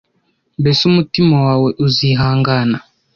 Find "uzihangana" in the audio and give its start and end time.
1.85-2.77